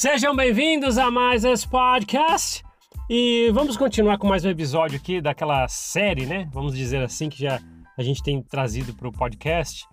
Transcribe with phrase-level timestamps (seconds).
[0.00, 2.64] Sejam bem-vindos a mais esse podcast.
[3.06, 6.48] E vamos continuar com mais um episódio aqui daquela série, né?
[6.54, 7.60] Vamos dizer assim, que já
[7.98, 9.86] a gente tem trazido para o podcast,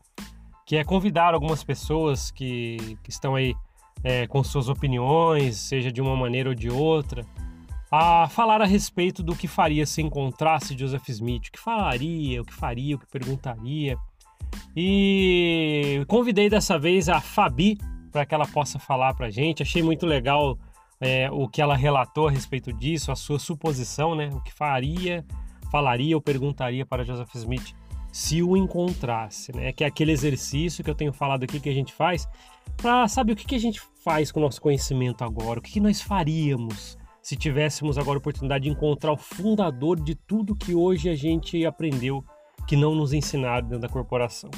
[0.65, 3.53] que é convidar algumas pessoas que, que estão aí
[4.01, 7.25] é, com suas opiniões, seja de uma maneira ou de outra,
[7.91, 12.45] a falar a respeito do que faria se encontrasse Joseph Smith, o que falaria, o
[12.45, 13.97] que faria, o que perguntaria.
[14.73, 17.77] E convidei dessa vez a Fabi
[18.17, 19.61] para que ela possa falar para a gente.
[19.61, 20.57] Achei muito legal
[20.99, 24.29] é, o que ela relatou a respeito disso, a sua suposição, né?
[24.33, 25.23] O que faria,
[25.71, 27.75] falaria ou perguntaria para Joseph Smith
[28.11, 29.71] se o encontrasse, né?
[29.71, 32.27] Que é aquele exercício que eu tenho falado aqui que a gente faz
[32.75, 35.73] para saber o que, que a gente faz com o nosso conhecimento agora, o que,
[35.73, 40.73] que nós faríamos se tivéssemos agora a oportunidade de encontrar o fundador de tudo que
[40.73, 42.25] hoje a gente aprendeu
[42.65, 44.49] que não nos ensinaram dentro da corporação.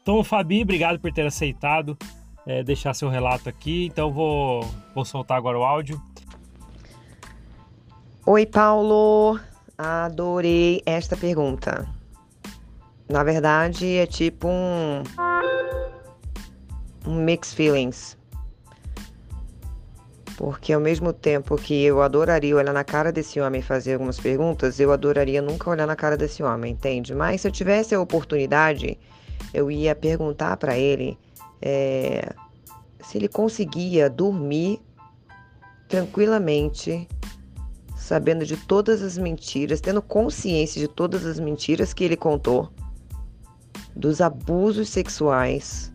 [0.00, 1.98] Então, Fabi, obrigado por ter aceitado
[2.46, 3.86] é, deixar seu relato aqui.
[3.86, 6.00] Então, vou, vou soltar agora o áudio.
[8.26, 9.38] Oi, Paulo.
[9.76, 11.86] Adorei esta pergunta.
[13.08, 15.02] Na verdade, é tipo um,
[17.06, 18.16] um mixed feelings.
[20.36, 24.18] Porque ao mesmo tempo que eu adoraria olhar na cara desse homem e fazer algumas
[24.18, 27.14] perguntas, eu adoraria nunca olhar na cara desse homem, entende?
[27.14, 28.98] Mas se eu tivesse a oportunidade,
[29.52, 31.18] eu ia perguntar para ele
[31.60, 32.34] é,
[33.00, 34.80] se ele conseguia dormir
[35.88, 37.08] tranquilamente,
[37.96, 42.72] sabendo de todas as mentiras, tendo consciência de todas as mentiras que ele contou,
[43.94, 45.92] dos abusos sexuais.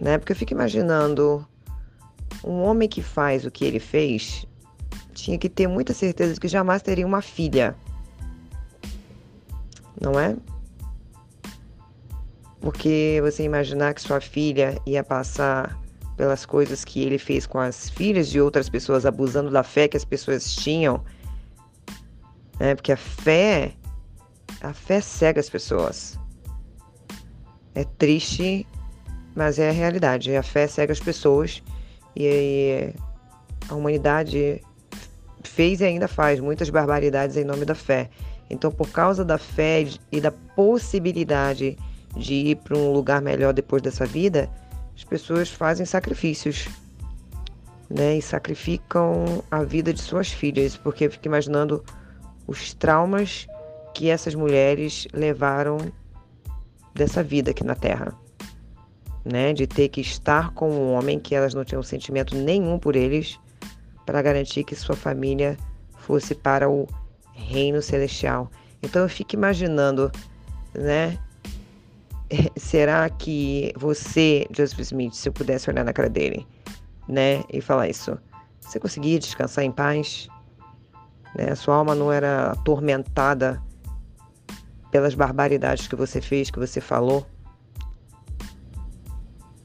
[0.00, 0.16] Né?
[0.18, 1.46] Porque eu fico imaginando
[2.44, 4.46] um homem que faz o que ele fez
[5.18, 7.76] tinha que ter muita certeza de que jamais teria uma filha.
[10.00, 10.36] Não é?
[12.60, 15.78] Porque você imaginar que sua filha ia passar
[16.16, 19.96] pelas coisas que ele fez com as filhas de outras pessoas, abusando da fé que
[19.96, 21.02] as pessoas tinham.
[22.58, 22.74] Né?
[22.74, 23.72] Porque a fé,
[24.60, 26.18] a fé cega as pessoas.
[27.74, 28.66] É triste,
[29.36, 30.34] mas é a realidade.
[30.34, 31.62] A fé cega as pessoas
[32.16, 32.92] e
[33.68, 34.60] a humanidade
[35.44, 38.10] fez e ainda faz muitas barbaridades em nome da fé.
[38.50, 41.76] Então, por causa da fé e da possibilidade
[42.16, 44.50] de ir para um lugar melhor depois dessa vida,
[44.96, 46.68] as pessoas fazem sacrifícios,
[47.88, 48.16] né?
[48.16, 51.84] E sacrificam a vida de suas filhas, porque eu fico imaginando
[52.46, 53.46] os traumas
[53.94, 55.78] que essas mulheres levaram
[56.94, 58.16] dessa vida aqui na Terra
[59.30, 62.96] né, de ter que estar com um homem que elas não tinham sentimento nenhum por
[62.96, 63.38] eles,
[64.06, 65.56] para garantir que sua família
[65.98, 66.88] fosse para o
[67.34, 68.50] reino celestial.
[68.82, 70.10] Então eu fico imaginando,
[70.74, 71.18] né?
[72.56, 76.46] Será que você, Joseph Smith, se eu pudesse olhar na cara dele,
[77.08, 78.18] né, e falar isso,
[78.60, 80.28] você conseguia descansar em paz?
[81.34, 81.54] Né?
[81.54, 83.62] Sua alma não era atormentada
[84.90, 87.26] pelas barbaridades que você fez, que você falou?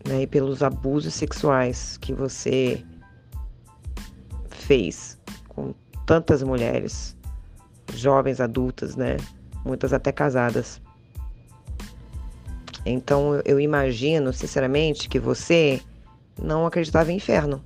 [0.07, 2.84] né, e pelos abusos sexuais que você
[4.50, 5.74] fez com
[6.06, 7.18] tantas mulheres,
[7.94, 9.18] jovens adultas, né,
[9.66, 10.81] muitas até casadas.
[12.85, 15.81] Então eu imagino, sinceramente, que você
[16.41, 17.63] não acreditava em inferno,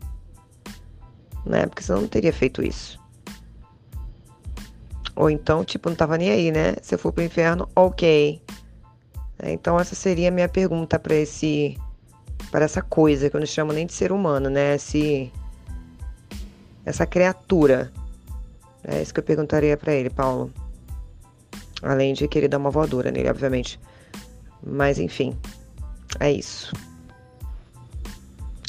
[1.46, 1.66] né?
[1.66, 3.00] Porque você não teria feito isso.
[5.16, 6.76] Ou então, tipo, não tava nem aí, né?
[6.82, 8.42] Se eu for pro inferno, ok.
[9.44, 11.78] Então essa seria a minha pergunta para esse
[12.52, 14.76] para essa coisa que eu não chamo nem de ser humano, né?
[14.76, 15.32] Esse,
[16.86, 17.92] essa criatura.
[18.84, 20.52] É isso que eu perguntaria para ele, Paulo.
[21.82, 23.80] Além de querer dar uma voadora nele, obviamente.
[24.70, 25.38] Mas enfim,
[26.20, 26.74] é isso.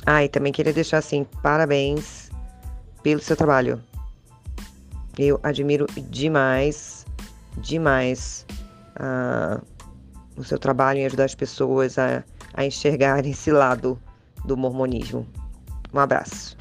[0.07, 2.31] Ah, e também queria deixar assim, parabéns
[3.03, 3.83] pelo seu trabalho.
[5.19, 7.05] Eu admiro demais,
[7.59, 8.47] demais
[9.01, 9.61] uh,
[10.37, 12.23] o seu trabalho em ajudar as pessoas a
[12.59, 13.97] a enxergar esse lado
[14.45, 15.25] do mormonismo.
[15.95, 16.57] Um abraço.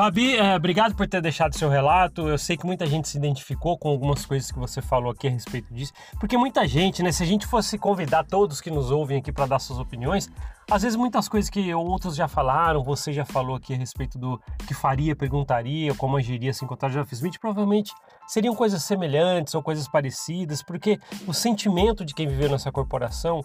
[0.00, 2.26] Fabi, é, obrigado por ter deixado seu relato.
[2.26, 5.30] Eu sei que muita gente se identificou com algumas coisas que você falou aqui a
[5.30, 7.12] respeito disso, porque muita gente, né?
[7.12, 10.30] Se a gente fosse convidar todos que nos ouvem aqui para dar suas opiniões,
[10.70, 14.40] às vezes muitas coisas que outros já falaram, você já falou aqui a respeito do
[14.66, 17.92] que faria, perguntaria, como agiria se encontrar Jeff Smith, provavelmente
[18.26, 23.42] seriam coisas semelhantes ou coisas parecidas, porque o sentimento de quem viveu nessa corporação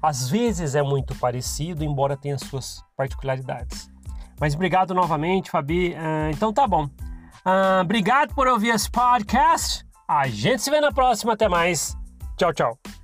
[0.00, 3.90] às vezes é muito parecido, embora tenha suas particularidades.
[4.40, 5.90] Mas obrigado novamente, Fabi.
[5.90, 6.84] Uh, então tá bom.
[6.84, 9.84] Uh, obrigado por ouvir esse podcast.
[10.06, 11.32] A gente se vê na próxima.
[11.32, 11.96] Até mais.
[12.36, 12.97] Tchau, tchau.